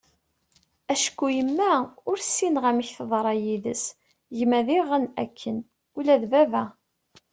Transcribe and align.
acku 0.93 1.25
yemma 1.37 1.71
ur 2.09 2.17
ssineγ 2.21 2.65
amek 2.69 2.89
teḍṛa 2.97 3.33
yid-s, 3.43 3.83
gma 4.37 4.59
diγen 4.67 5.05
akken, 5.23 5.57
ula 5.99 6.15
d 6.21 6.23
baba 6.31 6.63